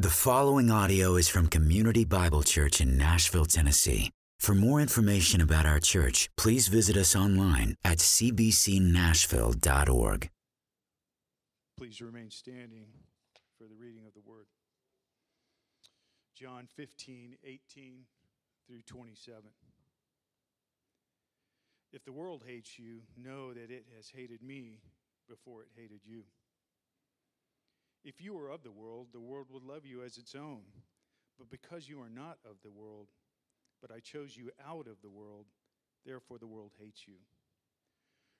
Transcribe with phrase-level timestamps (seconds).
[0.00, 4.12] The following audio is from Community Bible Church in Nashville, Tennessee.
[4.38, 10.30] For more information about our church, please visit us online at cbcnashville.org.
[11.76, 12.86] Please remain standing
[13.58, 14.46] for the reading of the word.
[16.32, 18.04] John 15, 18
[18.68, 19.42] through 27.
[21.92, 24.78] If the world hates you, know that it has hated me
[25.28, 26.22] before it hated you.
[28.04, 30.62] If you were of the world, the world would love you as its own.
[31.38, 33.08] But because you are not of the world,
[33.80, 35.46] but I chose you out of the world,
[36.04, 37.14] therefore the world hates you.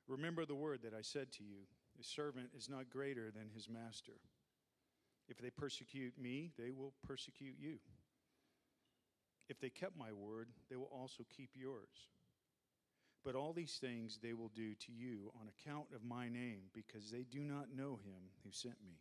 [0.09, 1.67] Remember the word that I said to you
[2.01, 4.21] a servant is not greater than his master.
[5.29, 7.79] If they persecute me, they will persecute you.
[9.49, 12.09] If they kept my word, they will also keep yours.
[13.25, 17.11] But all these things they will do to you on account of my name, because
[17.11, 19.01] they do not know him who sent me.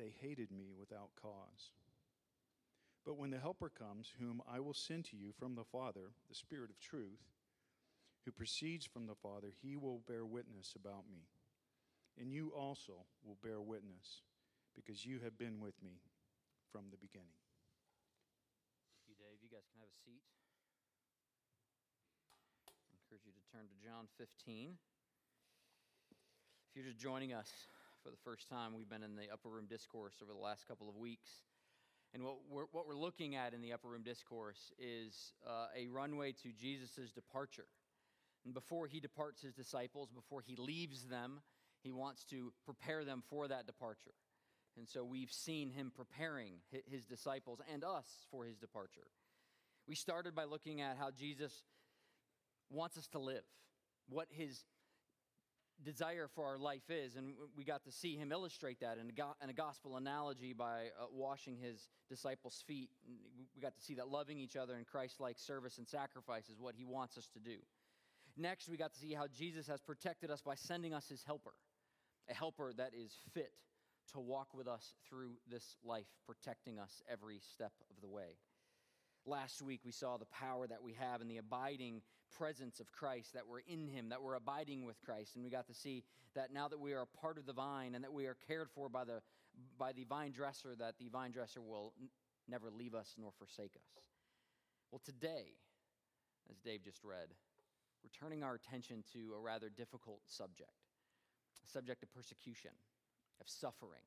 [0.00, 1.76] they hated me without cause.
[3.04, 6.34] But when the Helper comes, whom I will send to you from the Father, the
[6.34, 7.20] Spirit of truth,
[8.24, 11.28] who proceeds from the Father, he will bear witness about me.
[12.18, 14.24] And you also will bear witness,
[14.74, 16.00] because you have been with me
[16.72, 17.36] from the beginning.
[18.92, 19.36] Thank you, Dave.
[19.42, 20.24] You guys can have a seat.
[22.68, 24.76] I encourage you to turn to John 15.
[26.68, 27.50] If you're just joining us,
[28.02, 28.74] for the first time.
[28.76, 31.28] We've been in the upper room discourse over the last couple of weeks.
[32.12, 35.88] And what we're, what we're looking at in the upper room discourse is uh, a
[35.88, 37.66] runway to Jesus' departure.
[38.44, 41.40] And before he departs his disciples, before he leaves them,
[41.82, 44.14] he wants to prepare them for that departure.
[44.76, 46.54] And so we've seen him preparing
[46.90, 49.08] his disciples and us for his departure.
[49.86, 51.52] We started by looking at how Jesus
[52.70, 53.44] wants us to live,
[54.08, 54.64] what his
[55.84, 57.16] desire for our life is.
[57.16, 59.10] And we got to see him illustrate that in
[59.48, 62.90] a, gospel analogy by uh, washing his disciples' feet.
[63.54, 66.60] We got to see that loving each other in Christ like service and sacrifice is
[66.60, 67.56] what he wants us to do.
[68.36, 71.52] Next, we got to see how Jesus has protected us by sending us his helper,
[72.30, 73.52] a helper that is fit
[74.12, 78.38] to walk with us through this life, protecting us every step of the way.
[79.26, 82.02] Last week, we saw the power that we have in the abiding
[82.36, 85.34] presence of Christ, that we're in Him, that we're abiding with Christ.
[85.34, 86.04] And we got to see
[86.34, 88.68] that now that we are a part of the vine and that we are cared
[88.74, 89.20] for by the,
[89.78, 92.08] by the vine dresser, that the vine dresser will n-
[92.48, 94.02] never leave us nor forsake us.
[94.90, 95.54] Well, today,
[96.50, 97.28] as Dave just read,
[98.02, 100.70] we're turning our attention to a rather difficult subject
[101.62, 102.70] a subject of persecution,
[103.40, 104.00] of suffering.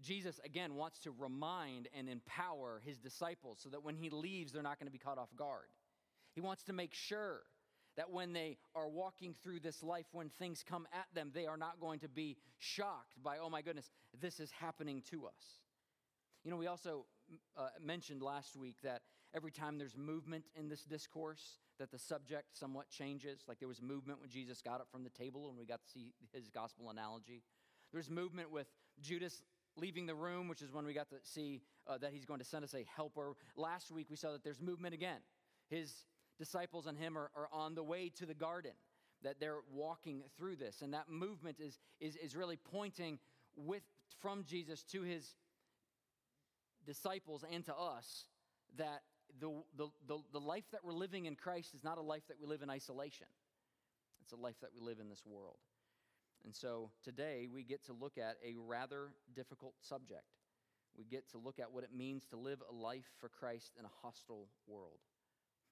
[0.00, 4.62] Jesus, again, wants to remind and empower his disciples so that when he leaves, they're
[4.62, 5.68] not going to be caught off guard.
[6.34, 7.42] He wants to make sure
[7.96, 11.58] that when they are walking through this life, when things come at them, they are
[11.58, 15.60] not going to be shocked by, oh my goodness, this is happening to us.
[16.44, 17.04] You know, we also
[17.56, 19.02] uh, mentioned last week that
[19.34, 23.44] every time there's movement in this discourse, that the subject somewhat changes.
[23.46, 25.88] Like there was movement when Jesus got up from the table and we got to
[25.88, 27.42] see his gospel analogy.
[27.92, 28.66] There's movement with
[29.00, 29.42] Judas
[29.76, 32.44] leaving the room, which is when we got to see uh, that he's going to
[32.44, 33.34] send us a helper.
[33.56, 35.20] Last week we saw that there's movement again.
[35.68, 35.92] His
[36.38, 38.72] disciples and him are, are on the way to the garden,
[39.22, 40.82] that they're walking through this.
[40.82, 43.18] And that movement is, is, is really pointing
[43.56, 43.82] with,
[44.20, 45.34] from Jesus to his
[46.86, 48.24] disciples and to us
[48.76, 49.02] that
[49.40, 52.38] the, the, the, the life that we're living in Christ is not a life that
[52.40, 53.26] we live in isolation.
[54.22, 55.56] It's a life that we live in this world.
[56.44, 60.26] And so today we get to look at a rather difficult subject.
[60.96, 63.84] We get to look at what it means to live a life for Christ in
[63.84, 64.98] a hostile world.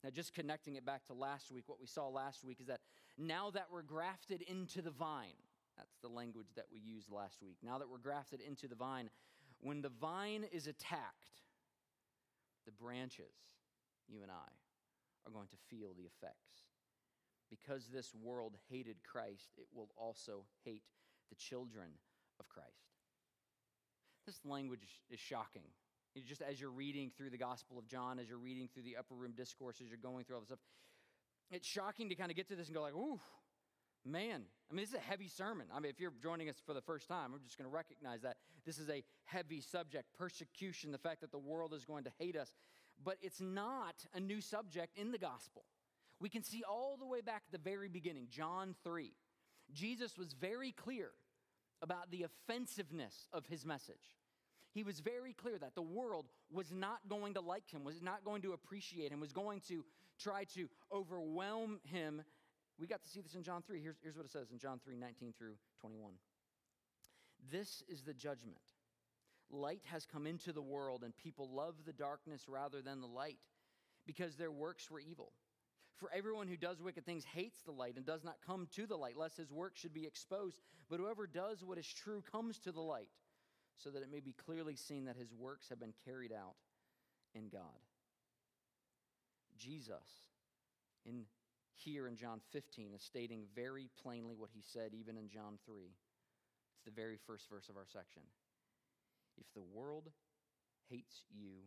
[0.03, 2.81] Now, just connecting it back to last week, what we saw last week is that
[3.19, 5.37] now that we're grafted into the vine,
[5.77, 7.57] that's the language that we used last week.
[7.63, 9.11] Now that we're grafted into the vine,
[9.61, 11.43] when the vine is attacked,
[12.65, 13.35] the branches,
[14.09, 14.51] you and I,
[15.27, 16.65] are going to feel the effects.
[17.51, 20.85] Because this world hated Christ, it will also hate
[21.29, 21.89] the children
[22.39, 22.69] of Christ.
[24.25, 25.65] This language is shocking
[26.27, 29.15] just as you're reading through the Gospel of John, as you're reading through the upper
[29.15, 30.59] room discourse, as you're going through all this stuff,
[31.51, 33.21] it's shocking to kind of get to this and go like, ooh,
[34.05, 35.67] Man, I mean, this is a heavy sermon.
[35.75, 38.23] I mean, if you're joining us for the first time, I'm just going to recognize
[38.23, 42.11] that this is a heavy subject persecution, the fact that the world is going to
[42.19, 42.55] hate us.
[43.03, 45.65] But it's not a new subject in the gospel.
[46.19, 49.13] We can see all the way back at the very beginning, John 3.
[49.73, 51.11] Jesus was very clear
[51.83, 54.17] about the offensiveness of his message.
[54.73, 58.25] He was very clear that the world was not going to like him, was not
[58.25, 59.85] going to appreciate him, was going to
[60.19, 62.23] try to overwhelm him.
[62.79, 63.81] We got to see this in John 3.
[63.81, 66.13] Here's, here's what it says in John 3 19 through 21.
[67.51, 68.61] This is the judgment.
[69.51, 73.39] Light has come into the world, and people love the darkness rather than the light
[74.07, 75.33] because their works were evil.
[75.97, 78.97] For everyone who does wicked things hates the light and does not come to the
[78.97, 80.61] light, lest his work should be exposed.
[80.89, 83.09] But whoever does what is true comes to the light,
[83.83, 86.57] so that it may be clearly seen that his works have been carried out
[87.35, 87.81] in God.
[89.59, 90.29] Jesus,
[91.05, 91.25] in
[91.75, 95.85] here in John 15, is stating very plainly what he said even in John 3.
[95.85, 98.23] It's the very first verse of our section.
[99.39, 100.11] If the world
[100.89, 101.65] hates you,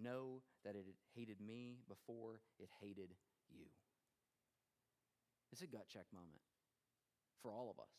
[0.00, 0.84] know that it
[1.14, 3.14] hated me before it hated
[3.50, 3.66] you.
[5.52, 6.42] It's a gut check moment
[7.40, 7.92] for all of us,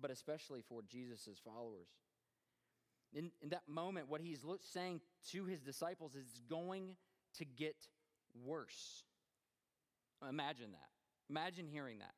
[0.00, 1.88] but especially for Jesus' followers.
[3.14, 5.00] In, in that moment, what he's saying
[5.30, 6.96] to his disciples is going
[7.38, 7.76] to get
[8.44, 9.04] worse.
[10.28, 10.88] Imagine that.
[11.30, 12.14] Imagine hearing that.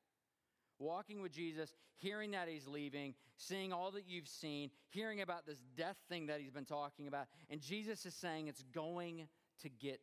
[0.79, 5.63] Walking with Jesus, hearing that he's leaving, seeing all that you've seen, hearing about this
[5.77, 9.29] death thing that he's been talking about, and Jesus is saying it's going
[9.63, 10.01] to get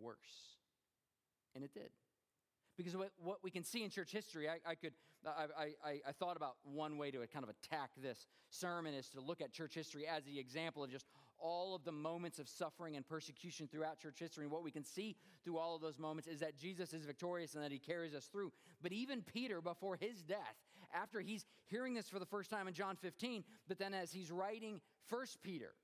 [0.00, 0.16] worse.
[1.54, 1.90] And it did.
[2.82, 4.94] Because what, we can see in church history, I, I could,
[5.26, 9.20] I, I, I thought about one way to kind of attack this sermon is to
[9.20, 11.04] look at church history as the example of just
[11.38, 14.44] all of the moments of suffering and persecution throughout church history.
[14.44, 17.54] And what we can see through all of those moments is that Jesus is victorious
[17.54, 18.50] and that he carries us through.
[18.82, 20.56] But even Peter, before his death,
[20.94, 24.30] after he's hearing this for the first time in John 15, but then as he's
[24.30, 25.74] writing First Peter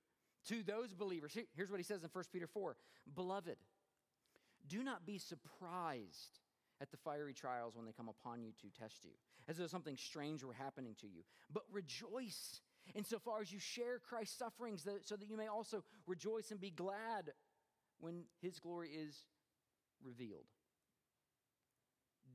[0.48, 2.74] to those believers, here's what he says in First Peter 4
[3.14, 3.58] Beloved,
[4.66, 6.40] do not be surprised
[6.80, 9.12] at the fiery trials when they come upon you to test you,
[9.48, 11.22] as though something strange were happening to you.
[11.52, 12.60] But rejoice
[12.94, 17.32] insofar as you share Christ's sufferings, so that you may also rejoice and be glad
[17.98, 19.24] when his glory is
[20.04, 20.46] revealed.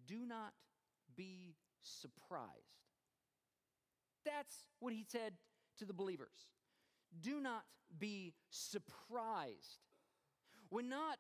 [0.08, 0.54] Do not
[1.16, 2.50] be surprised.
[4.26, 5.34] That's what he said
[5.78, 6.48] to the believers.
[7.22, 7.64] Do not
[7.98, 9.80] be surprised.
[10.70, 11.20] When not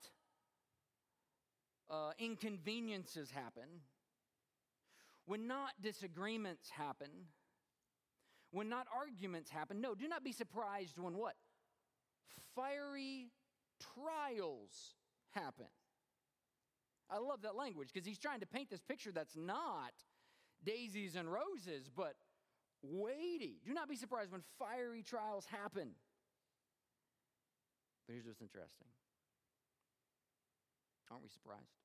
[1.89, 3.81] uh, inconveniences happen,
[5.25, 7.09] when not disagreements happen,
[8.51, 9.81] when not arguments happen.
[9.81, 11.35] No, do not be surprised when what?
[12.55, 13.31] Fiery
[13.95, 14.95] trials
[15.31, 15.67] happen.
[17.09, 19.91] I love that language because he's trying to paint this picture that's not
[20.63, 22.15] daisies and roses, but
[22.81, 23.59] weighty.
[23.65, 25.91] Do not be surprised when fiery trials happen.
[28.07, 28.87] But here's what's interesting.
[31.11, 31.75] Aren't we surprised?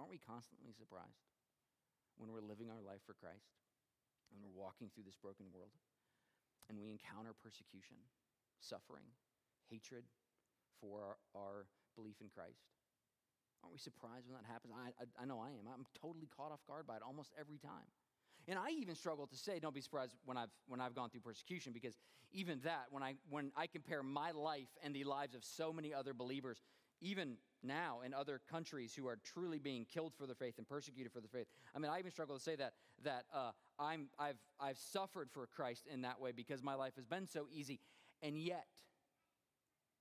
[0.00, 1.28] Aren't we constantly surprised
[2.16, 3.52] when we're living our life for Christ?
[4.32, 5.76] When we're walking through this broken world
[6.72, 8.00] and we encounter persecution,
[8.58, 9.04] suffering,
[9.68, 10.08] hatred
[10.80, 11.56] for our, our
[11.94, 12.64] belief in Christ?
[13.62, 14.72] Aren't we surprised when that happens?
[14.72, 15.68] I, I, I, know I am.
[15.68, 17.88] I'm totally caught off guard by it almost every time.
[18.48, 21.22] And I even struggle to say, don't be surprised when I've, when I've gone through
[21.22, 21.96] persecution, because
[22.32, 25.92] even that, when I, when I compare my life and the lives of so many
[25.92, 26.62] other believers,
[27.00, 31.12] even now in other countries who are truly being killed for their faith and persecuted
[31.12, 31.46] for their faith.
[31.74, 35.46] I mean, I even struggle to say that that uh, I'm I've I've suffered for
[35.46, 37.80] Christ in that way because my life has been so easy,
[38.22, 38.66] and yet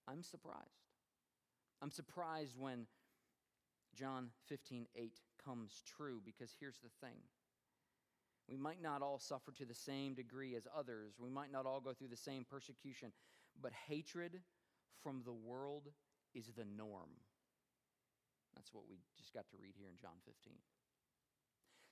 [0.08, 0.60] I'm surprised.
[1.82, 2.88] I'm surprised when
[3.96, 7.18] John 15, 8 comes true because here's the thing.
[8.48, 11.14] We might not all suffer to the same degree as others.
[11.20, 13.12] We might not all go through the same persecution,
[13.60, 14.40] but hatred
[15.02, 15.90] from the world
[16.36, 17.10] is the norm.
[18.56, 20.56] That's what we just got to read here in John 15.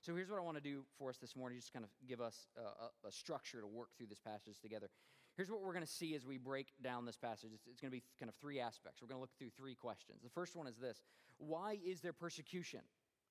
[0.00, 2.20] So here's what I want to do for us this morning, just kind of give
[2.20, 4.90] us a, a, structure to work through this passage together.
[5.36, 7.50] Here's what we're going to see as we break down this passage.
[7.54, 9.00] It's, it's going to be kind of three aspects.
[9.00, 10.20] We're going to look through three questions.
[10.22, 11.02] The first one is this
[11.38, 12.80] Why is there persecution?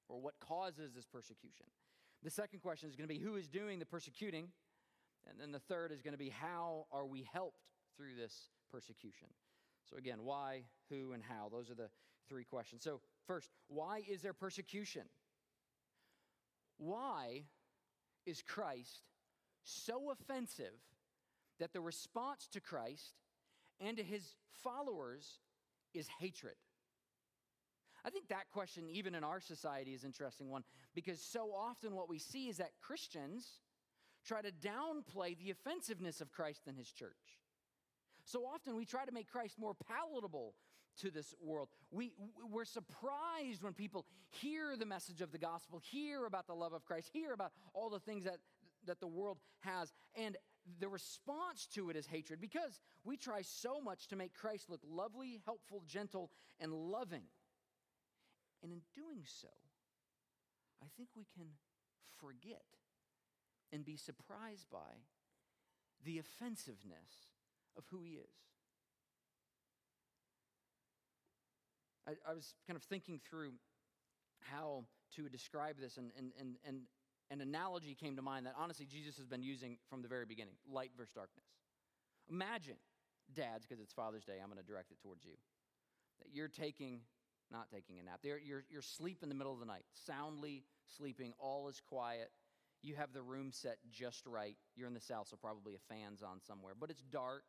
[0.10, 1.68] Or what causes this persecution?
[2.24, 4.48] The second question is going to be who is doing the persecuting?
[5.30, 7.60] And then the third is going to be how are we helped
[7.96, 9.28] through this persecution?
[9.90, 11.50] So, again, why, who, and how.
[11.50, 11.90] Those are the
[12.28, 12.84] three questions.
[12.84, 15.04] So, first, why is there persecution?
[16.78, 17.44] Why
[18.26, 19.04] is Christ
[19.64, 20.80] so offensive
[21.60, 23.14] that the response to Christ
[23.80, 25.40] and to his followers
[25.94, 26.56] is hatred?
[28.06, 30.64] I think that question, even in our society, is an interesting one
[30.94, 33.62] because so often what we see is that Christians
[34.26, 37.40] try to downplay the offensiveness of Christ and his church.
[38.26, 40.54] So often we try to make Christ more palatable
[41.02, 41.70] to this world.
[41.92, 42.14] We,
[42.50, 46.86] we're surprised when people hear the message of the gospel, hear about the love of
[46.86, 48.38] Christ, hear about all the things that,
[48.86, 50.38] that the world has, and
[50.80, 54.82] the response to it is hatred because we try so much to make Christ look
[54.90, 57.24] lovely, helpful, gentle, and loving.
[58.62, 59.50] And in doing so,
[60.82, 61.48] I think we can
[62.20, 62.64] forget
[63.72, 65.04] and be surprised by
[66.06, 67.32] the offensiveness
[67.78, 68.53] of who he is.
[72.08, 73.54] I, I was kind of thinking through
[74.40, 76.82] how to describe this, and, and, and, and
[77.32, 80.56] an analogy came to mind that honestly Jesus has been using from the very beginning
[80.70, 81.46] light versus darkness.
[82.30, 82.78] Imagine,
[83.34, 85.34] dads, because it's Father's Day, I'm going to direct it towards you,
[86.20, 87.02] that you're taking,
[87.52, 90.64] not taking a nap, you're, you're, you're asleep in the middle of the night, soundly
[90.98, 92.32] sleeping, all is quiet.
[92.82, 94.58] You have the room set just right.
[94.76, 97.44] You're in the South, so probably a fan's on somewhere, but it's dark.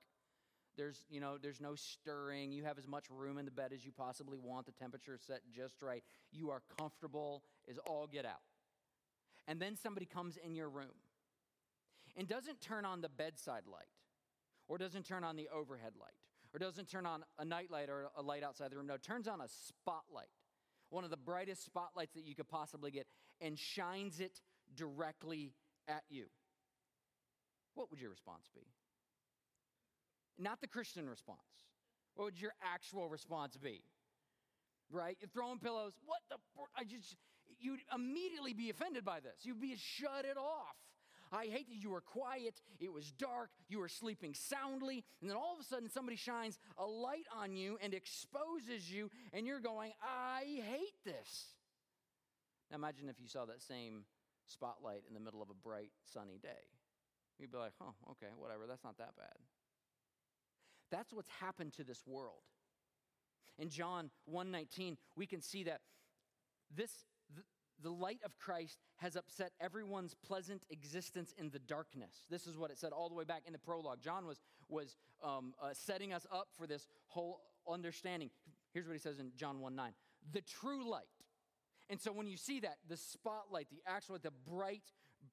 [0.76, 2.52] There's, you know, there's no stirring.
[2.52, 4.66] You have as much room in the bed as you possibly want.
[4.66, 6.02] The temperature is set just right.
[6.32, 8.42] You are comfortable as all get out.
[9.46, 10.94] And then somebody comes in your room
[12.16, 13.86] and doesn't turn on the bedside light
[14.68, 16.14] or doesn't turn on the overhead light
[16.52, 18.86] or doesn't turn on a night light or a light outside the room.
[18.86, 20.28] No, turns on a spotlight,
[20.90, 23.06] one of the brightest spotlights that you could possibly get,
[23.40, 24.40] and shines it
[24.76, 25.52] directly
[25.88, 26.26] at you.
[27.74, 28.62] What would your response be?
[30.38, 31.38] Not the Christian response.
[32.14, 33.82] What would your actual response be?
[34.90, 35.16] Right?
[35.20, 35.94] You're throwing pillows.
[36.04, 36.36] What the?
[36.76, 37.16] I just,
[37.60, 39.40] you'd immediately be offended by this.
[39.42, 40.76] You'd be shut it off.
[41.32, 45.36] I hate that you were quiet, it was dark, you were sleeping soundly, and then
[45.36, 49.58] all of a sudden somebody shines a light on you and exposes you, and you're
[49.58, 51.46] going, I hate this.
[52.70, 54.04] Now imagine if you saw that same
[54.46, 56.70] spotlight in the middle of a bright, sunny day.
[57.40, 59.34] You'd be like, oh, okay, whatever, that's not that bad.
[60.90, 62.42] That's what's happened to this world.
[63.58, 65.80] In John 1:19, we can see that
[66.74, 67.04] this
[67.82, 72.24] the, light of Christ has upset everyone's pleasant existence in the darkness.
[72.30, 74.00] This is what it said all the way back in the prologue.
[74.00, 78.30] John was, was um, uh, setting us up for this whole understanding.
[78.72, 79.92] Here's what he says in John 1 9
[80.32, 81.04] the true light.
[81.90, 84.84] And so when you see that, the spotlight, the actual, the bright,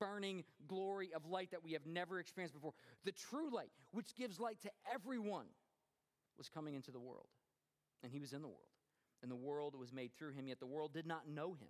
[0.02, 2.74] burning glory of light that we have never experienced before,
[3.06, 5.46] the true light, which gives light to everyone,
[6.38, 7.28] was coming into the world.
[8.02, 8.60] And he was in the world.
[9.22, 11.70] And the world was made through him, yet the world did not know him.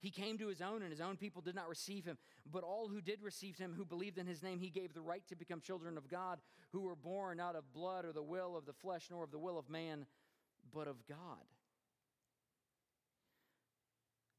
[0.00, 2.18] He came to his own, and his own people did not receive him.
[2.50, 5.26] But all who did receive him, who believed in his name, he gave the right
[5.28, 6.40] to become children of God,
[6.72, 9.38] who were born not of blood or the will of the flesh, nor of the
[9.38, 10.04] will of man,
[10.74, 11.46] but of God.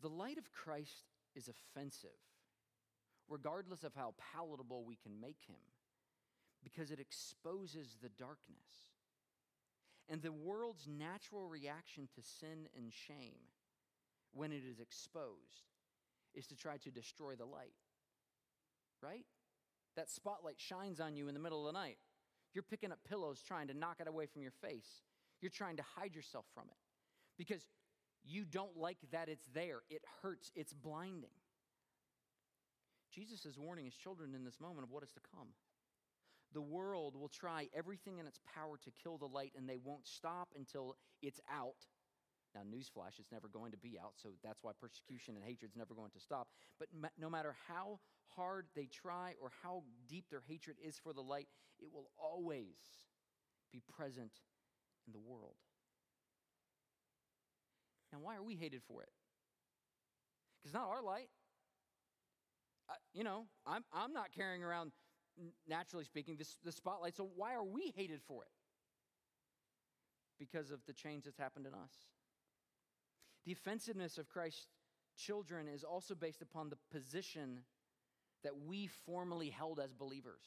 [0.03, 1.05] The light of Christ
[1.35, 2.11] is offensive,
[3.29, 5.61] regardless of how palatable we can make him,
[6.63, 8.91] because it exposes the darkness.
[10.07, 13.49] And the world's natural reaction to sin and shame
[14.33, 15.71] when it is exposed
[16.33, 17.73] is to try to destroy the light.
[19.01, 19.25] Right?
[19.95, 21.97] That spotlight shines on you in the middle of the night.
[22.53, 25.01] You're picking up pillows trying to knock it away from your face.
[25.41, 26.77] You're trying to hide yourself from it
[27.37, 27.67] because
[28.23, 29.81] you don't like that it's there.
[29.89, 31.29] It hurts, it's blinding.
[33.15, 35.47] Jesus is warning his children in this moment of what is to come.
[36.53, 40.05] The world will try everything in its power to kill the light, and they won't
[40.05, 41.87] stop until it's out.
[42.53, 45.77] Now, newsflash, it's never going to be out, so that's why persecution and hatred is
[45.77, 46.47] never going to stop.
[46.77, 47.99] But no matter how
[48.35, 51.47] hard they try or how deep their hatred is for the light,
[51.79, 52.75] it will always
[53.71, 54.31] be present
[55.07, 55.55] in the world.
[58.13, 59.09] Now, why are we hated for it?
[60.57, 61.27] Because it's not our light.
[63.13, 64.91] You know, I'm, I'm not carrying around
[65.67, 67.15] naturally speaking, the spotlight.
[67.15, 68.51] So why are we hated for it?
[70.39, 71.91] Because of the change that's happened in us.
[73.45, 74.67] The offensiveness of Christ's
[75.17, 77.59] children is also based upon the position
[78.43, 80.43] that we formerly held as believers.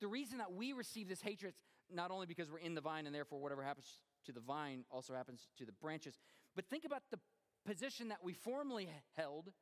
[0.00, 3.06] The reason that we receive this hatred, is not only because we're in the vine
[3.06, 3.86] and therefore whatever happens
[4.26, 6.18] to the vine also happens to the branches,
[6.56, 7.18] but think about the
[7.64, 9.52] position that we formerly held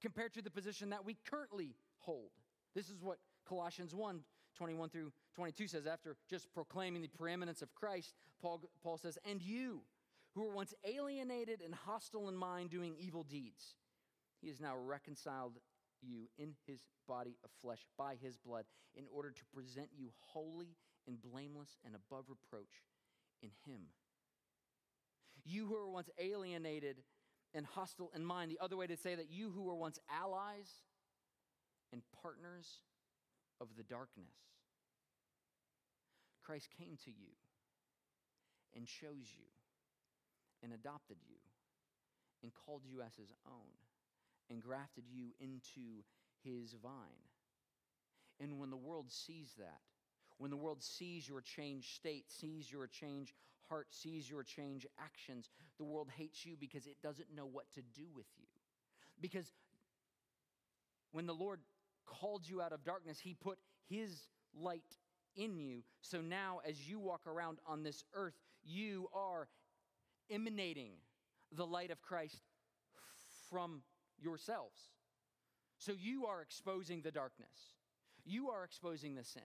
[0.00, 2.30] compared to the position that we currently hold.
[2.74, 4.20] This is what Colossians 1
[4.56, 9.40] 21 through 22 says, after just proclaiming the preeminence of Christ, Paul, Paul says, And
[9.40, 9.82] you,
[10.34, 13.76] who were once alienated and hostile in mind, doing evil deeds,
[14.40, 15.58] he has now reconciled
[16.02, 18.64] you in his body of flesh by his blood
[18.94, 20.76] in order to present you holy
[21.06, 22.84] and blameless and above reproach
[23.42, 23.80] in him.
[25.44, 27.02] You who were once alienated
[27.54, 28.50] and hostile in mind.
[28.50, 30.68] The other way to say that you who were once allies
[31.92, 32.66] and partners
[33.60, 34.34] of the darkness.
[36.44, 37.32] Christ came to you
[38.74, 39.46] and chose you
[40.62, 41.36] and adopted you
[42.42, 43.74] and called you as his own
[44.48, 46.02] and grafted you into
[46.42, 47.28] his vine.
[48.40, 49.80] And when the world sees that,
[50.38, 53.34] when the world sees your changed state, sees your changed
[53.70, 55.48] heart, sees your change actions,
[55.78, 58.46] the world hates you because it doesn't know what to do with you.
[59.20, 59.52] Because
[61.12, 61.60] when the Lord
[62.04, 63.58] called you out of darkness, He put
[63.88, 64.98] His light
[65.36, 65.82] in you.
[66.02, 68.34] So now, as you walk around on this earth,
[68.64, 69.48] you are
[70.30, 70.92] emanating
[71.52, 72.42] the light of Christ
[73.48, 73.82] from
[74.20, 74.78] yourselves.
[75.78, 77.74] So you are exposing the darkness,
[78.24, 79.42] you are exposing the sin.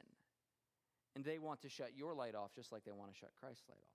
[1.15, 3.63] And they want to shut your light off just like they want to shut Christ's
[3.70, 3.94] light off.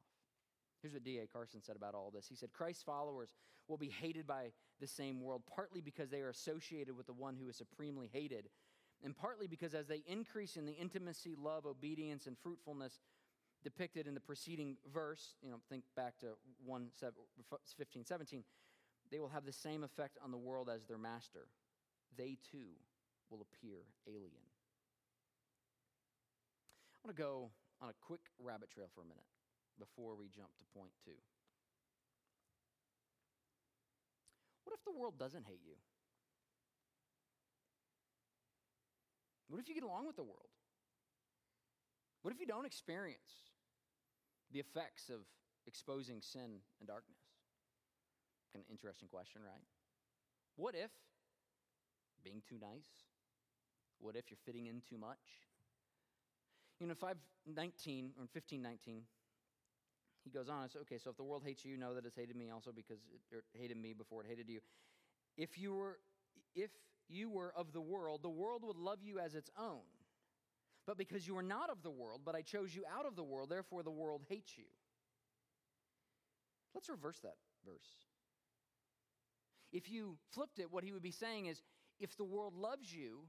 [0.81, 1.27] Here's what D.A.
[1.27, 2.27] Carson said about all this.
[2.29, 3.35] He said, Christ's followers
[3.69, 7.37] will be hated by the same world, partly because they are associated with the one
[7.37, 8.49] who is supremely hated,
[9.05, 13.01] and partly because as they increase in the intimacy, love, obedience, and fruitfulness
[13.63, 16.29] depicted in the preceding verse, you know, think back to
[16.65, 16.89] 1
[17.77, 18.45] 15, 17,
[19.11, 21.47] they will have the same effect on the world as their master.
[22.17, 22.73] They too
[23.29, 24.47] will appear alien.
[27.03, 29.25] I want to go on a quick rabbit trail for a minute
[29.81, 31.17] before we jump to point two.
[34.65, 35.75] What if the world doesn't hate you?
[39.49, 40.53] What if you get along with the world?
[42.23, 43.51] What if you don't experience
[44.53, 45.25] the effects of
[45.67, 47.19] exposing sin and darkness?
[48.55, 49.65] Of interesting question, right?
[50.57, 50.91] What if
[52.23, 53.09] being too nice?
[53.99, 55.19] What if you're fitting in too much?
[56.81, 59.03] You know, 519 or 1519,
[60.31, 62.37] he goes on, it's okay, so if the world hates you, know that it's hated
[62.37, 62.99] me also because
[63.33, 64.61] it, hated me before it hated you.
[65.37, 65.99] If you were
[66.55, 66.71] if
[67.09, 69.81] you were of the world, the world would love you as its own.
[70.87, 73.23] But because you are not of the world, but I chose you out of the
[73.23, 74.65] world, therefore the world hates you.
[76.75, 77.35] Let's reverse that
[77.65, 77.89] verse.
[79.73, 81.63] If you flipped it, what he would be saying is
[82.01, 83.21] if the world loves you,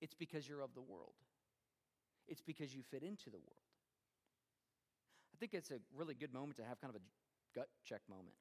[0.00, 1.14] it's because you're of the world,
[2.28, 3.63] it's because you fit into the world.
[5.34, 8.36] I think it's a really good moment to have kind of a gut check moment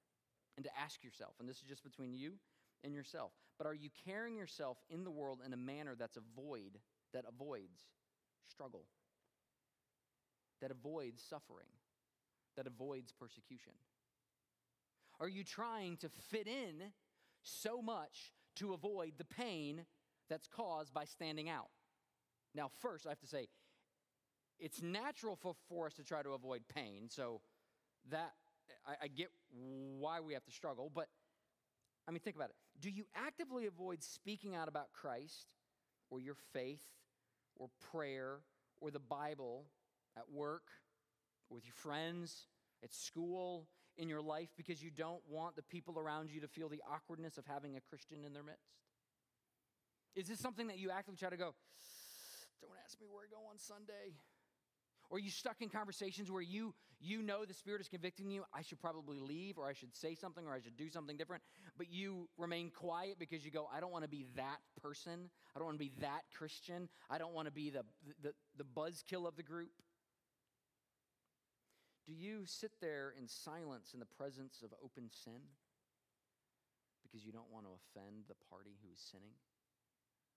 [0.56, 2.34] and to ask yourself, and this is just between you
[2.84, 6.22] and yourself, but are you carrying yourself in the world in a manner that's a
[6.36, 6.80] void,
[7.14, 7.88] that avoids
[8.48, 8.86] struggle,
[10.62, 11.70] that avoids suffering,
[12.56, 13.74] that avoids persecution?
[15.20, 16.92] Are you trying to fit in
[17.42, 19.86] so much to avoid the pain
[20.30, 21.70] that's caused by standing out?
[22.54, 23.48] Now, first, I have to say,
[24.64, 27.10] it's natural for, for us to try to avoid pain.
[27.10, 27.42] So
[28.10, 28.32] that
[28.88, 31.10] I, I get why we have to struggle, but
[32.08, 32.56] I mean, think about it.
[32.80, 35.48] Do you actively avoid speaking out about Christ
[36.10, 36.84] or your faith
[37.58, 38.40] or prayer
[38.80, 39.66] or the Bible
[40.18, 40.64] at work
[41.50, 42.48] or with your friends,
[42.84, 46.70] at school, in your life because you don't want the people around you to feel
[46.70, 48.72] the awkwardness of having a Christian in their midst?
[50.16, 51.54] Is this something that you actively try to go,
[52.62, 54.16] don't ask me where I go on Sunday?
[55.10, 58.62] Or you stuck in conversations where you, you know the Spirit is convicting you, I
[58.62, 61.44] should probably leave, or I should say something, or I should do something different,
[61.78, 65.30] but you remain quiet because you go, I don't want to be that person.
[65.56, 66.90] I don't want to be that Christian.
[67.10, 67.84] I don't want to be the,
[68.22, 69.70] the, the buzzkill of the group.
[72.06, 75.40] Do you sit there in silence in the presence of open sin
[77.04, 79.36] because you don't want to offend the party who is sinning?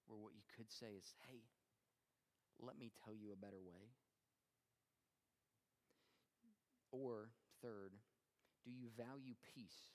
[0.09, 1.43] Or what you could say is, hey,
[2.61, 3.91] let me tell you a better way.
[6.93, 7.31] Or,
[7.63, 7.93] third,
[8.65, 9.95] do you value peace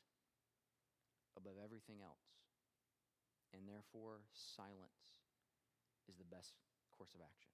[1.38, 2.24] above everything else?
[3.52, 5.20] And therefore, silence
[6.08, 6.56] is the best
[6.96, 7.52] course of action.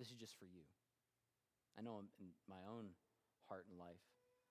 [0.00, 0.64] This is just for you.
[1.76, 2.96] I know in my own
[3.48, 4.00] heart and life,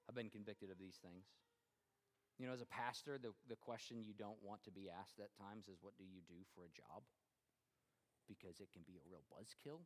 [0.06, 1.26] I've been convicted of these things.
[2.38, 5.34] You know, as a pastor, the, the question you don't want to be asked at
[5.38, 7.06] times is what do you do for a job?
[8.26, 9.86] Because it can be a real buzzkill.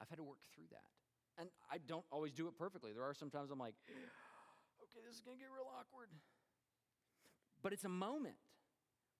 [0.00, 0.92] I've had to work through that.
[1.38, 2.92] And I don't always do it perfectly.
[2.92, 6.08] There are sometimes I'm like, okay, this is going to get real awkward.
[7.62, 8.36] But it's a moment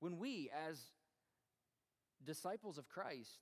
[0.00, 0.78] when we, as
[2.24, 3.40] disciples of Christ,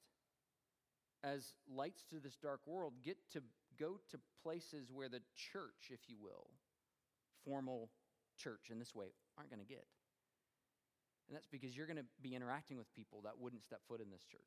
[1.23, 3.43] as lights to this dark world, get to
[3.79, 6.51] go to places where the church, if you will,
[7.45, 7.91] formal
[8.37, 9.07] church in this way,
[9.39, 9.87] aren't going to get.
[11.29, 14.11] And that's because you're going to be interacting with people that wouldn't step foot in
[14.11, 14.41] this church.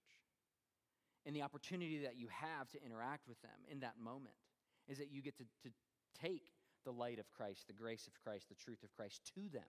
[1.27, 4.35] And the opportunity that you have to interact with them in that moment
[4.87, 5.69] is that you get to, to
[6.19, 6.53] take
[6.85, 9.67] the light of Christ, the grace of Christ, the truth of Christ to them.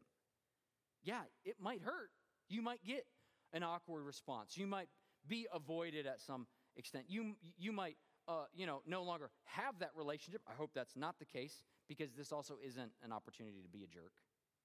[1.02, 2.10] Yeah, it might hurt.
[2.48, 3.06] You might get
[3.52, 4.56] an awkward response.
[4.56, 4.88] You might
[5.26, 7.06] be avoided at some extent.
[7.08, 7.96] You, you might,
[8.28, 10.42] uh, you know, no longer have that relationship.
[10.48, 13.88] I hope that's not the case because this also isn't an opportunity to be a
[13.88, 14.12] jerk.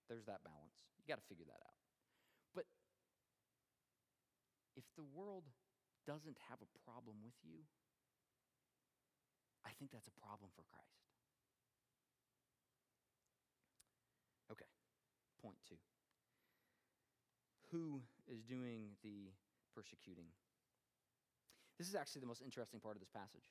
[0.09, 0.85] There's that balance.
[0.99, 1.73] You got to figure that out.
[2.53, 2.65] But
[4.75, 5.45] if the world
[6.05, 7.63] doesn't have a problem with you,
[9.65, 11.07] I think that's a problem for Christ.
[14.51, 14.67] Okay,
[15.41, 15.79] point two.
[17.71, 19.31] Who is doing the
[19.73, 20.27] persecuting?
[21.79, 23.49] This is actually the most interesting part of this passage.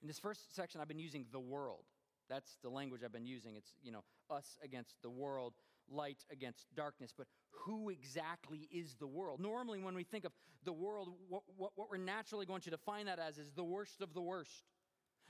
[0.00, 1.84] In this first section, I've been using the world.
[2.28, 3.56] That's the language I've been using.
[3.56, 5.54] It's, you know, us against the world,
[5.90, 7.12] light against darkness.
[7.16, 9.40] But who exactly is the world?
[9.40, 10.32] Normally, when we think of
[10.64, 14.00] the world, what, what, what we're naturally going to define that as is the worst
[14.00, 14.64] of the worst.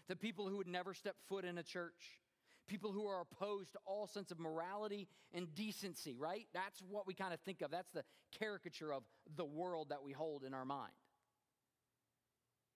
[0.08, 2.20] The people who would never step foot in a church,
[2.66, 6.46] people who are opposed to all sense of morality and decency, right?
[6.52, 7.70] That's what we kind of think of.
[7.70, 8.04] That's the
[8.38, 9.04] caricature of
[9.36, 10.92] the world that we hold in our mind.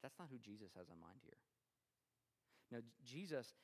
[0.03, 1.39] That's not who Jesus has in mind here.
[2.71, 3.55] Now, Jesus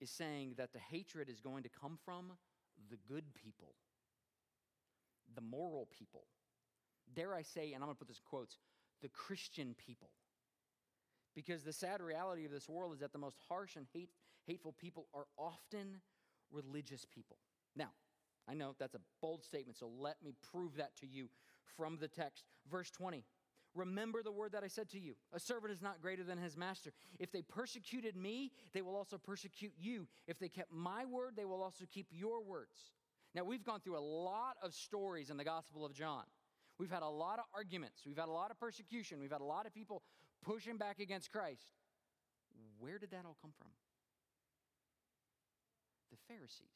[0.00, 2.32] is saying that the hatred is going to come from
[2.90, 3.74] the good people,
[5.34, 6.24] the moral people.
[7.14, 8.58] Dare I say, and I'm going to put this in quotes,
[9.02, 10.10] the Christian people.
[11.34, 14.10] Because the sad reality of this world is that the most harsh and hate,
[14.46, 16.00] hateful people are often
[16.50, 17.36] religious people.
[17.76, 17.90] Now,
[18.48, 21.28] I know that's a bold statement, so let me prove that to you
[21.76, 22.44] from the text.
[22.70, 23.24] Verse 20
[23.78, 26.56] Remember the word that I said to you a servant is not greater than his
[26.56, 26.92] master.
[27.20, 30.08] If they persecuted me, they will also persecute you.
[30.26, 32.92] If they kept my word, they will also keep your words.
[33.34, 36.24] Now, we've gone through a lot of stories in the Gospel of John.
[36.78, 38.02] We've had a lot of arguments.
[38.04, 39.20] We've had a lot of persecution.
[39.20, 40.02] We've had a lot of people
[40.44, 41.62] pushing back against Christ.
[42.80, 43.70] Where did that all come from?
[46.10, 46.66] The Pharisees.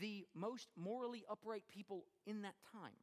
[0.00, 2.96] The most morally upright people in that time.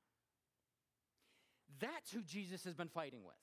[1.80, 3.36] That's who Jesus has been fighting with.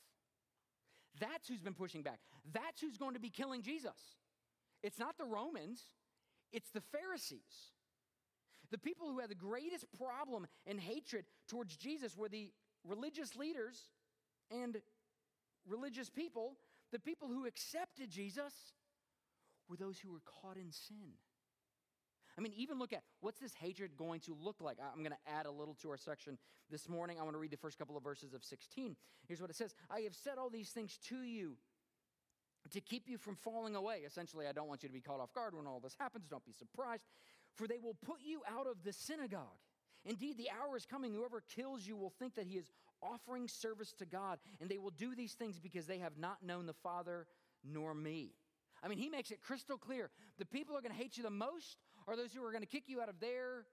[1.21, 2.19] That's who's been pushing back.
[2.53, 4.17] That's who's going to be killing Jesus.
[4.83, 5.83] It's not the Romans,
[6.53, 7.73] it's the Pharisees.
[8.71, 12.51] The people who had the greatest problem and hatred towards Jesus were the
[12.85, 13.79] religious leaders
[14.51, 14.81] and
[15.69, 16.57] religious people.
[16.93, 18.53] The people who accepted Jesus
[19.69, 21.13] were those who were caught in sin.
[22.37, 24.79] I mean, even look at what's this hatred going to look like?
[24.81, 26.39] I'm going to add a little to our section
[26.71, 27.19] this morning.
[27.21, 28.97] I want to read the first couple of verses of 16.
[29.29, 31.57] Here's what it says I have said all these things to you
[32.73, 34.01] to keep you from falling away.
[34.07, 36.27] Essentially, I don't want you to be caught off guard when all this happens.
[36.29, 37.05] Don't be surprised,
[37.55, 39.61] for they will put you out of the synagogue.
[40.05, 41.15] Indeed, the hour is coming.
[41.15, 42.71] Whoever kills you will think that he is
[43.03, 46.67] offering service to God, and they will do these things because they have not known
[46.67, 47.27] the Father
[47.63, 48.33] nor me.
[48.83, 50.11] I mean, he makes it crystal clear.
[50.39, 52.69] The people are going to hate you the most are those who are going to
[52.69, 53.67] kick you out of their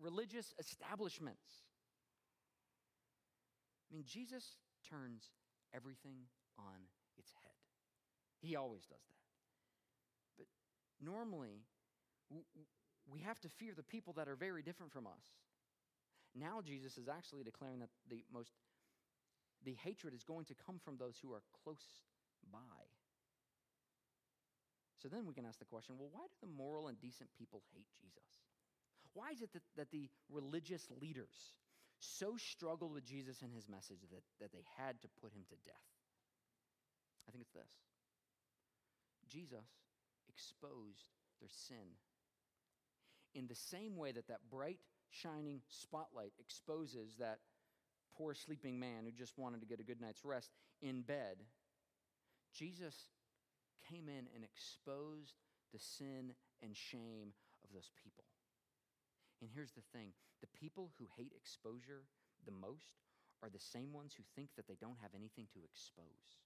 [0.00, 1.46] religious establishments.
[3.90, 4.44] I mean, Jesus
[4.88, 5.22] turns
[5.74, 6.16] everything
[6.58, 7.52] on its head.
[8.40, 10.38] He always does that.
[10.38, 10.46] But
[11.04, 11.62] normally,
[13.10, 15.24] we have to fear the people that are very different from us.
[16.34, 18.52] Now, Jesus is actually declaring that the most
[19.64, 21.84] the hatred is going to come from those who are close
[22.50, 22.58] by.
[25.02, 27.62] So then we can ask the question well, why do the moral and decent people
[27.72, 28.28] hate Jesus?
[29.14, 31.56] Why is it that, that the religious leaders
[31.98, 35.56] so struggled with Jesus and his message that, that they had to put him to
[35.64, 35.88] death?
[37.26, 37.72] I think it's this
[39.28, 39.66] Jesus
[40.28, 41.08] exposed
[41.40, 41.96] their sin
[43.34, 44.78] in the same way that that bright,
[45.10, 47.38] shining spotlight exposes that
[48.16, 50.50] poor sleeping man who just wanted to get a good night's rest
[50.82, 51.36] in bed.
[52.52, 52.94] Jesus
[53.90, 55.34] came in and exposed
[55.72, 58.24] the sin and shame of those people.
[59.40, 62.04] And here's the thing the people who hate exposure
[62.46, 62.94] the most
[63.42, 66.38] are the same ones who think that they don't have anything to expose.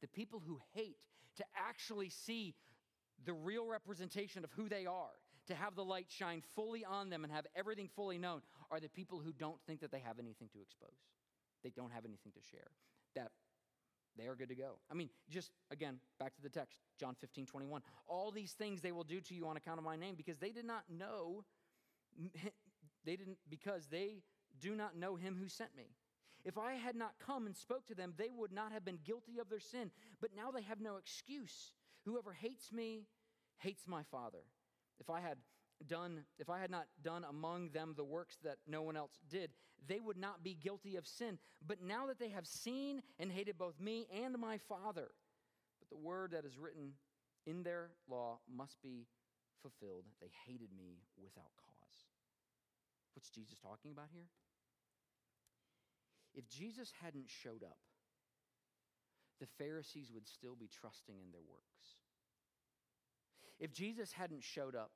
[0.00, 0.96] The people who hate
[1.36, 2.54] to actually see
[3.24, 5.16] the real representation of who they are,
[5.48, 8.88] to have the light shine fully on them and have everything fully known, are the
[8.88, 10.96] people who don't think that they have anything to expose.
[11.64, 12.70] They don't have anything to share.
[14.18, 14.78] They are good to go.
[14.90, 17.82] I mean, just again, back to the text, John 15, 21.
[18.08, 20.50] All these things they will do to you on account of my name because they
[20.50, 21.44] did not know,
[23.04, 24.22] they didn't, because they
[24.60, 25.90] do not know him who sent me.
[26.44, 29.38] If I had not come and spoke to them, they would not have been guilty
[29.38, 31.72] of their sin, but now they have no excuse.
[32.04, 33.06] Whoever hates me
[33.58, 34.44] hates my Father.
[34.98, 35.38] If I had
[35.86, 39.50] done if I had not done among them the works that no one else did,
[39.86, 41.38] they would not be guilty of sin.
[41.66, 45.08] But now that they have seen and hated both me and my Father,
[45.78, 46.92] but the word that is written
[47.46, 49.06] in their law must be
[49.62, 50.04] fulfilled.
[50.20, 52.06] They hated me without cause.
[53.14, 54.28] What's Jesus talking about here?
[56.34, 57.78] If Jesus hadn't showed up,
[59.40, 61.96] the Pharisees would still be trusting in their works.
[63.58, 64.90] If Jesus hadn't showed up,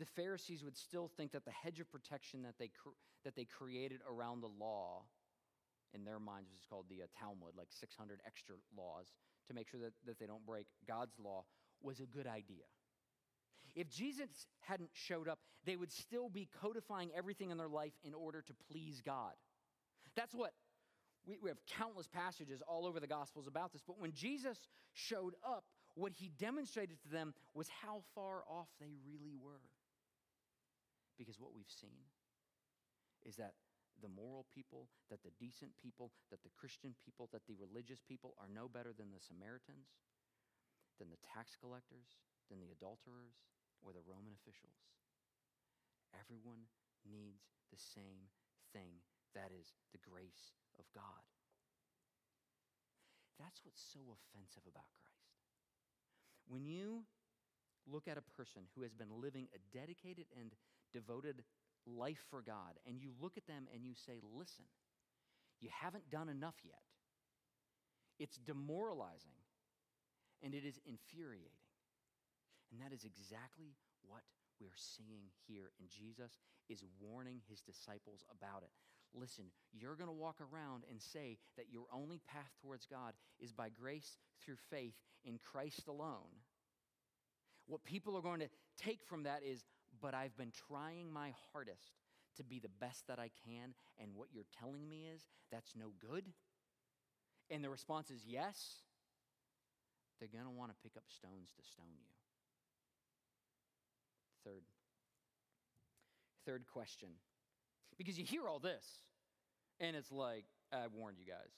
[0.00, 2.70] the Pharisees would still think that the hedge of protection that they,
[3.22, 5.02] that they created around the law,
[5.92, 9.12] in their minds, was called the uh, Talmud, like 600 extra laws
[9.46, 11.44] to make sure that, that they don't break God's law,
[11.82, 12.64] was a good idea.
[13.76, 14.28] If Jesus
[14.60, 18.52] hadn't showed up, they would still be codifying everything in their life in order to
[18.70, 19.34] please God.
[20.16, 20.52] That's what
[21.26, 23.82] we, we have countless passages all over the Gospels about this.
[23.86, 24.58] But when Jesus
[24.94, 29.60] showed up, what he demonstrated to them was how far off they really were.
[31.20, 32.08] Because what we've seen
[33.28, 33.52] is that
[34.00, 38.32] the moral people, that the decent people, that the Christian people, that the religious people
[38.40, 39.92] are no better than the Samaritans,
[40.96, 43.36] than the tax collectors, than the adulterers,
[43.84, 44.80] or the Roman officials.
[46.16, 46.64] Everyone
[47.04, 48.32] needs the same
[48.72, 49.04] thing
[49.36, 51.28] that is the grace of God.
[53.36, 55.36] That's what's so offensive about Christ.
[56.48, 57.04] When you
[57.84, 60.52] look at a person who has been living a dedicated and
[60.92, 61.42] devoted
[61.86, 64.64] life for God, and you look at them and you say, listen,
[65.60, 66.82] you haven't done enough yet,
[68.18, 69.32] it's demoralizing
[70.42, 71.60] and it is infuriating.
[72.72, 73.74] And that is exactly
[74.06, 74.22] what
[74.60, 75.72] we're seeing here.
[75.78, 78.70] And Jesus is warning his disciples about it.
[79.12, 83.52] Listen, you're going to walk around and say that your only path towards God is
[83.52, 86.30] by grace through faith in Christ alone.
[87.66, 88.48] What people are going to
[88.78, 89.64] take from that is,
[90.00, 91.92] but I've been trying my hardest
[92.36, 95.92] to be the best that I can, and what you're telling me is that's no
[96.00, 96.24] good?
[97.50, 98.82] And the response is yes.
[100.18, 102.06] They're going to want to pick up stones to stone you.
[104.44, 104.62] Third.
[106.46, 107.08] Third question.
[107.98, 108.84] Because you hear all this,
[109.80, 111.52] and it's like, I warned you guys.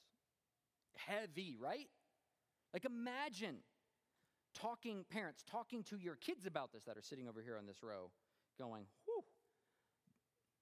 [0.97, 1.89] Heavy, right?
[2.73, 3.59] Like, imagine
[4.55, 7.83] talking, parents, talking to your kids about this that are sitting over here on this
[7.83, 8.11] row,
[8.59, 9.23] going, whew,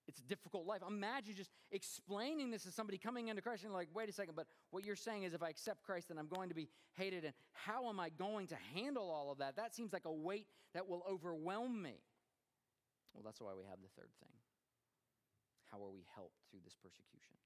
[0.08, 0.82] it's a difficult life.
[0.86, 4.46] Imagine just explaining this to somebody coming into Christ and like, wait a second, but
[4.70, 7.24] what you're saying is if I accept Christ, then I'm going to be hated.
[7.24, 9.54] And how am I going to handle all of that?
[9.56, 12.02] That seems like a weight that will overwhelm me.
[13.14, 14.34] Well, that's why we have the third thing.
[15.70, 17.38] How are we helped through this persecution?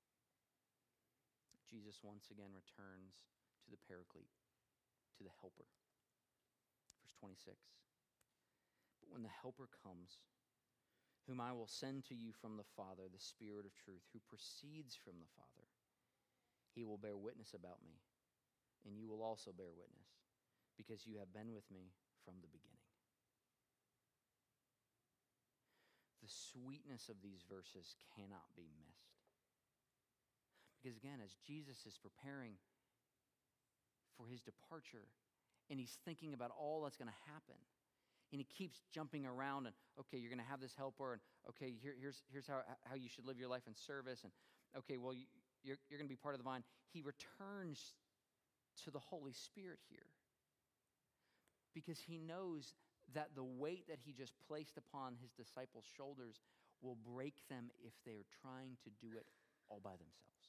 [1.69, 3.21] Jesus once again returns
[3.65, 4.33] to the paraclete,
[5.19, 5.69] to the helper.
[7.05, 7.61] Verse 26.
[9.05, 10.25] But when the helper comes,
[11.27, 14.95] whom I will send to you from the Father, the Spirit of truth, who proceeds
[14.95, 15.69] from the Father,
[16.75, 17.97] he will bear witness about me,
[18.85, 20.11] and you will also bear witness,
[20.77, 21.93] because you have been with me
[22.25, 22.85] from the beginning.
[26.25, 29.13] the sweetness of these verses cannot be missed.
[30.81, 32.57] Because again, as Jesus is preparing
[34.17, 35.13] for his departure
[35.69, 37.61] and he's thinking about all that's going to happen,
[38.33, 41.75] and he keeps jumping around and okay you're going to have this helper and okay
[41.83, 44.33] here, here's, here's how, how you should live your life in service and
[44.77, 45.25] okay well you,
[45.63, 47.95] you're, you're going to be part of the vine he returns
[48.85, 50.07] to the holy spirit here
[51.75, 52.75] because he knows
[53.13, 56.41] that the weight that he just placed upon his disciples' shoulders
[56.81, 59.27] will break them if they are trying to do it
[59.69, 60.45] all by themselves.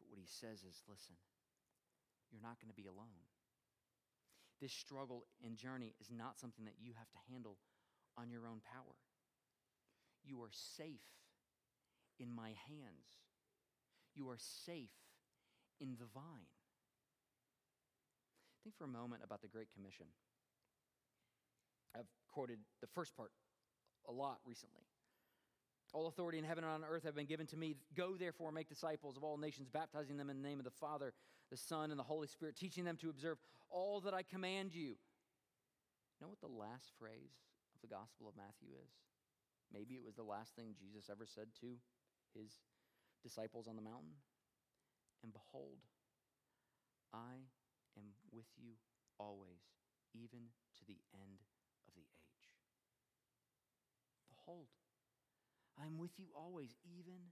[0.00, 1.14] But what he says is listen,
[2.32, 3.22] you're not going to be alone.
[4.64, 7.58] This struggle and journey is not something that you have to handle
[8.16, 8.96] on your own power.
[10.24, 11.04] You are safe
[12.18, 13.20] in my hands,
[14.14, 14.96] you are safe
[15.82, 16.48] in the vine.
[18.62, 20.06] Think for a moment about the Great Commission.
[21.94, 23.32] I've quoted the first part
[24.08, 24.86] a lot recently.
[25.92, 27.76] All authority in heaven and on earth have been given to me.
[27.94, 30.70] Go therefore, and make disciples of all nations, baptizing them in the name of the
[30.70, 31.12] Father,
[31.54, 33.38] the Son, and the Holy Spirit, teaching them to observe
[33.70, 34.98] all that I command you.
[34.98, 37.38] You know what the last phrase
[37.70, 38.90] of the Gospel of Matthew is?
[39.70, 41.78] Maybe it was the last thing Jesus ever said to
[42.34, 42.50] his
[43.22, 44.18] disciples on the mountain.
[45.22, 45.78] And behold,
[47.14, 47.46] I
[47.94, 48.74] am with you
[49.22, 49.62] always,
[50.10, 51.38] even to the end
[51.86, 52.50] of the age.
[54.26, 54.74] Behold,
[55.78, 57.30] I'm with you always, even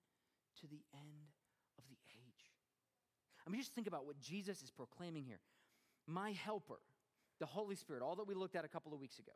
[0.62, 1.34] to the end
[1.74, 2.51] of the age.
[3.46, 5.40] I mean, just think about what Jesus is proclaiming here.
[6.06, 6.80] My helper,
[7.40, 9.32] the Holy Spirit, all that we looked at a couple of weeks ago,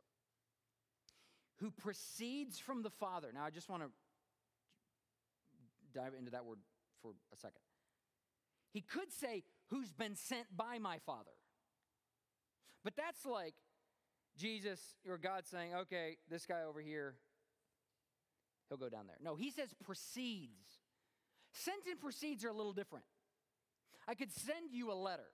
[1.56, 3.28] who proceeds from the Father.
[3.34, 3.88] Now, I just want to
[5.94, 6.58] dive into that word
[7.02, 7.60] for a second.
[8.72, 11.30] He could say, who's been sent by my Father.
[12.84, 13.54] But that's like
[14.36, 17.14] Jesus or God saying, okay, this guy over here,
[18.68, 19.16] he'll go down there.
[19.22, 20.80] No, he says proceeds.
[21.52, 23.06] Sent and proceeds are a little different.
[24.08, 25.28] I could send you a letter.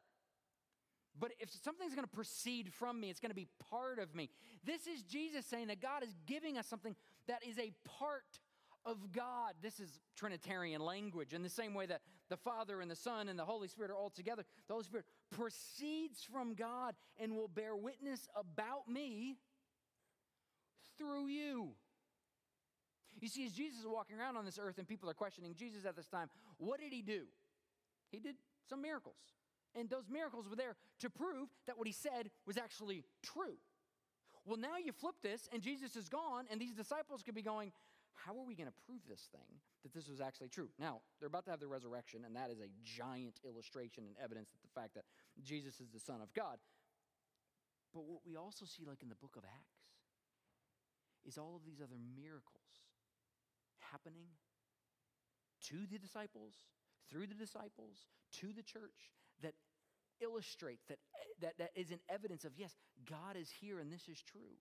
[1.18, 4.30] But if something's going to proceed from me, it's going to be part of me.
[4.64, 6.96] This is Jesus saying that God is giving us something
[7.28, 8.40] that is a part
[8.84, 9.54] of God.
[9.62, 11.34] This is Trinitarian language.
[11.34, 13.96] In the same way that the Father and the Son and the Holy Spirit are
[13.96, 19.36] all together, the Holy Spirit proceeds from God and will bear witness about me
[20.96, 21.70] through you.
[23.20, 25.84] You see, as Jesus is walking around on this earth and people are questioning Jesus
[25.84, 27.24] at this time, what did he do?
[28.10, 28.34] He did
[28.68, 29.16] some miracles.
[29.74, 33.56] And those miracles were there to prove that what he said was actually true.
[34.44, 37.72] Well, now you flip this, and Jesus is gone, and these disciples could be going,
[38.12, 40.68] How are we going to prove this thing that this was actually true?
[40.78, 44.50] Now, they're about to have the resurrection, and that is a giant illustration and evidence
[44.50, 45.04] that the fact that
[45.42, 46.58] Jesus is the Son of God.
[47.94, 49.78] But what we also see, like in the book of Acts,
[51.24, 52.82] is all of these other miracles
[53.92, 54.26] happening
[55.68, 56.54] to the disciples,
[57.10, 58.06] through the disciples,
[58.40, 59.10] to the church,
[59.42, 59.54] that
[60.20, 60.98] illustrates, that,
[61.40, 62.76] that, that is an evidence of, yes,
[63.08, 64.56] God is here and this is true.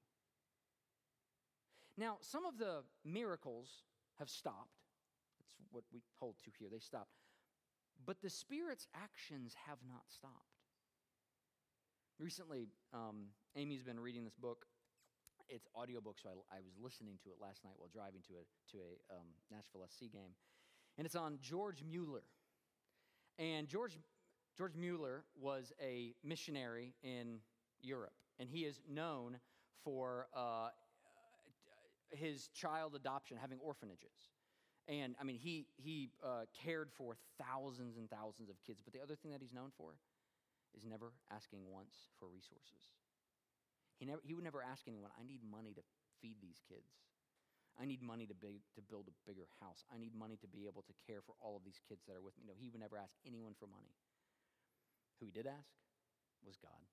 [1.97, 3.69] Now, some of the miracles
[4.19, 4.79] have stopped.
[5.39, 6.69] That's what we hold to here.
[6.71, 7.11] They stopped.
[8.05, 10.57] But the Spirit's actions have not stopped.
[12.17, 14.65] Recently, um, Amy's been reading this book.
[15.49, 18.43] It's audiobook, so I, I, was listening to it last night while driving to a,
[18.71, 20.31] to a um, Nashville SC game.
[20.97, 22.23] And it's on George Mueller.
[23.39, 23.97] And George
[24.57, 27.39] George Mueller was a missionary in
[27.81, 29.37] Europe, and he is known
[29.83, 30.69] for uh,
[32.11, 34.29] his child adoption, having orphanages.
[34.87, 38.81] And I mean, he, he uh, cared for thousands and thousands of kids.
[38.83, 39.93] But the other thing that he's known for
[40.75, 42.91] is never asking once for resources.
[43.97, 45.81] He, never, he would never ask anyone, I need money to
[46.21, 46.91] feed these kids.
[47.81, 49.81] I need money to, big, to build a bigger house.
[49.89, 52.21] I need money to be able to care for all of these kids that are
[52.21, 52.45] with me.
[52.45, 53.89] No, he would never ask anyone for money.
[55.17, 55.73] Who he did ask
[56.45, 56.85] was God.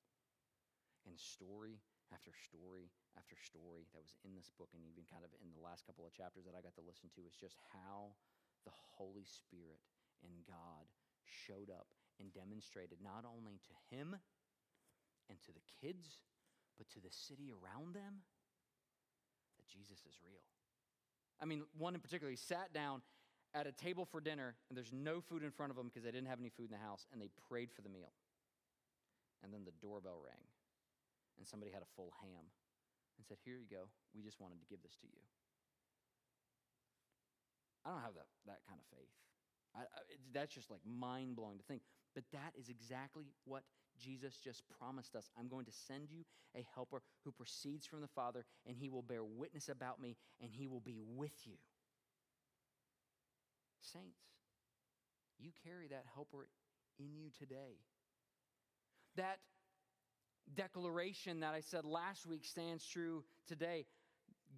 [1.05, 2.89] And story after story
[3.21, 6.09] after story that was in this book, and even kind of in the last couple
[6.09, 8.17] of chapters that I got to listen to, is just how
[8.65, 9.85] the Holy Spirit
[10.25, 10.89] and God
[11.29, 14.17] showed up and demonstrated not only to him
[15.29, 16.25] and to the kids,
[16.81, 18.25] but to the city around them
[19.61, 20.45] that Jesus is real.
[21.41, 23.03] I mean, one in particular, he sat down
[23.55, 26.11] at a table for dinner, and there's no food in front of them because they
[26.11, 28.13] didn't have any food in the house, and they prayed for the meal.
[29.43, 30.45] And then the doorbell rang,
[31.39, 32.51] and somebody had a full ham
[33.17, 33.87] and said, Here you go.
[34.15, 35.23] We just wanted to give this to you.
[37.87, 39.15] I don't have that, that kind of faith.
[39.75, 39.87] I,
[40.35, 41.83] that's just like mind blowing to think.
[42.15, 43.63] But that is exactly what
[43.99, 45.29] Jesus just promised us.
[45.39, 46.25] I'm going to send you
[46.57, 50.51] a helper who proceeds from the Father, and he will bear witness about me, and
[50.53, 51.55] he will be with you.
[53.81, 54.21] Saints,
[55.39, 56.49] you carry that helper
[56.99, 57.79] in you today.
[59.17, 59.39] That
[60.55, 63.87] declaration that I said last week stands true today.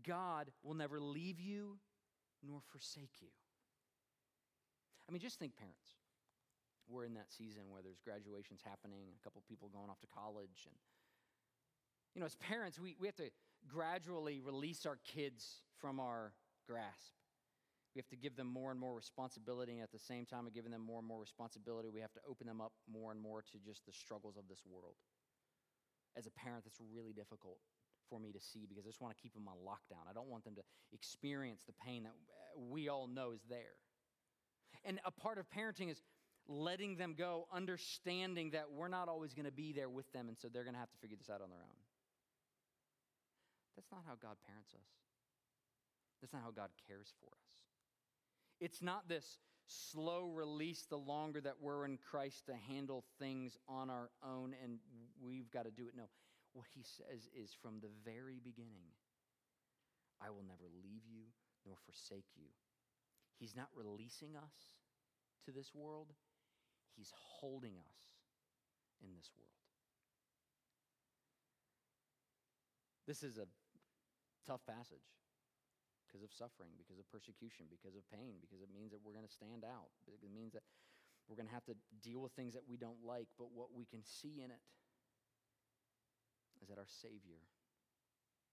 [0.07, 1.79] God will never leave you
[2.47, 3.29] nor forsake you.
[5.09, 6.00] I mean, just think, parents.
[6.91, 10.67] We're in that season where there's graduations happening, a couple people going off to college.
[10.67, 10.75] And,
[12.15, 13.31] you know, as parents, we, we have to
[13.71, 16.33] gradually release our kids from our
[16.67, 17.15] grasp.
[17.95, 20.55] We have to give them more and more responsibility, and at the same time of
[20.55, 23.43] giving them more and more responsibility, we have to open them up more and more
[23.43, 24.95] to just the struggles of this world.
[26.17, 27.59] As a parent, that's really difficult
[28.09, 30.11] for me to see because I just want to keep them on lockdown.
[30.11, 32.15] I don't want them to experience the pain that
[32.59, 33.79] we all know is there.
[34.85, 36.03] And a part of parenting is
[36.51, 40.37] letting them go, understanding that we're not always going to be there with them, and
[40.37, 41.81] so they're going to have to figure this out on their own.
[43.77, 44.91] That's not how God parents us.
[46.21, 47.55] That's not how God cares for us.
[48.61, 53.89] It's not this slow release the longer that we're in Christ to handle things on
[53.89, 54.79] our own and
[55.23, 55.95] we've got to do it.
[55.97, 56.11] No.
[56.53, 58.91] What he says is from the very beginning,
[60.21, 61.31] I will never leave you
[61.65, 62.51] nor forsake you.
[63.39, 64.75] He's not releasing us
[65.47, 66.09] to this world,
[66.97, 68.01] He's holding us
[69.03, 69.49] in this world.
[73.07, 73.49] This is a
[74.47, 75.09] tough passage
[76.07, 79.27] because of suffering, because of persecution, because of pain, because it means that we're going
[79.27, 79.91] to stand out.
[80.07, 80.63] It means that
[81.27, 83.87] we're going to have to deal with things that we don't like, but what we
[83.87, 84.63] can see in it
[86.63, 87.41] is that our Savior,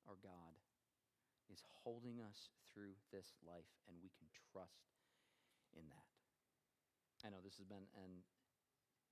[0.07, 0.53] our God,
[1.49, 4.89] is holding us through this life, and we can trust
[5.73, 6.06] in that.
[7.25, 8.23] I know this has been an,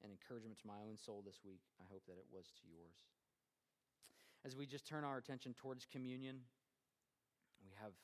[0.03, 1.63] and encouragement to my own soul this week.
[1.79, 2.97] I hope that it was to yours.
[4.45, 6.45] As we just turn our attention towards communion,
[7.65, 7.97] we have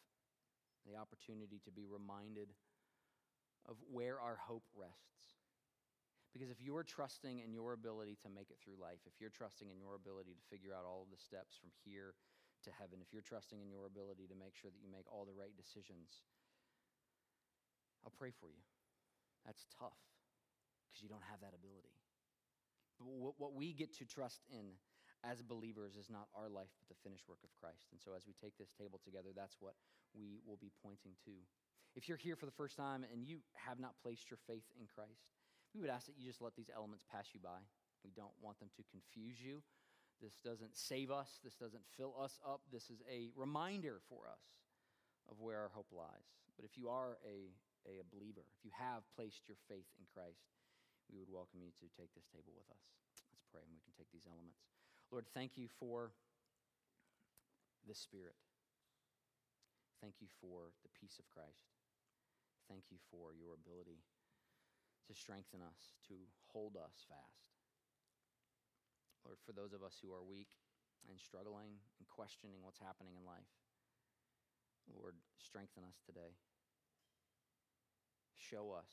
[0.90, 2.50] the opportunity to be reminded
[3.70, 5.38] of where our hope rests.
[6.34, 9.70] Because if you're trusting in your ability to make it through life, if you're trusting
[9.70, 12.16] in your ability to figure out all of the steps from here
[12.64, 15.28] to heaven, if you're trusting in your ability to make sure that you make all
[15.28, 16.24] the right decisions,
[18.02, 18.64] I'll pray for you.
[19.46, 19.98] That's tough
[20.88, 21.94] because you don't have that ability.
[23.00, 24.78] But what we get to trust in
[25.26, 27.90] as believers is not our life, but the finished work of Christ.
[27.94, 29.74] And so as we take this table together, that's what
[30.14, 31.34] we will be pointing to.
[31.96, 34.86] If you're here for the first time and you have not placed your faith in
[34.86, 35.30] Christ,
[35.74, 37.62] we would ask that you just let these elements pass you by.
[38.04, 39.62] We don't want them to confuse you.
[40.22, 42.62] This doesn't save us, this doesn't fill us up.
[42.72, 44.42] This is a reminder for us
[45.30, 46.30] of where our hope lies.
[46.56, 47.50] But if you are a,
[47.88, 50.46] a believer, if you have placed your faith in Christ,
[51.10, 52.84] we would welcome you to take this table with us.
[53.32, 54.62] Let's pray and we can take these elements.
[55.12, 56.16] Lord, thank you for
[57.84, 58.38] the Spirit.
[60.00, 61.70] Thank you for the peace of Christ.
[62.72, 64.02] Thank you for your ability
[65.06, 66.16] to strengthen us, to
[66.50, 67.52] hold us fast.
[69.28, 70.58] Lord, for those of us who are weak
[71.10, 73.52] and struggling and questioning what's happening in life,
[74.90, 76.34] Lord, strengthen us today.
[78.42, 78.90] Show us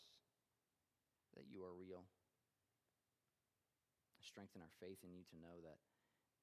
[1.32, 2.04] that you are real.
[4.20, 5.80] Strengthen our faith in you to know that,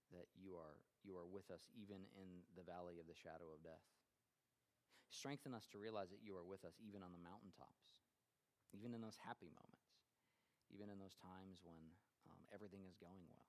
[0.09, 3.61] that you, are, you are with us even in the valley of the shadow of
[3.61, 3.85] death.
[5.13, 7.85] Strengthen us to realize that you are with us even on the mountaintops
[8.75, 9.95] even in those happy moments,
[10.67, 11.79] even in those times when
[12.27, 13.47] um, everything is going well.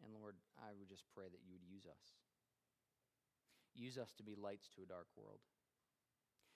[0.00, 2.16] And Lord, I would just pray that you would use us.
[3.76, 5.44] Use us to be lights to a dark world.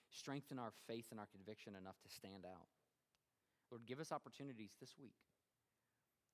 [0.09, 2.67] Strengthen our faith and our conviction enough to stand out.
[3.71, 5.15] Lord, give us opportunities this week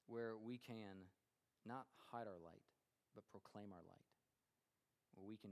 [0.08, 1.08] where we can
[1.66, 2.64] not hide our light,
[3.16, 4.06] but proclaim our light,
[5.16, 5.52] where we can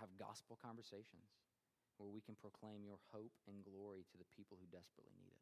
[0.00, 1.30] have gospel conversations,
[1.98, 5.38] where we can proclaim your hope and glory to the people who desperately need it.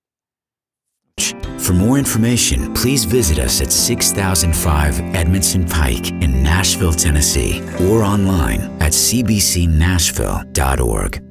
[1.60, 8.62] For more information, please visit us at 6005 Edmondson Pike in Nashville, Tennessee, or online
[8.80, 11.27] at cbcnashville.org.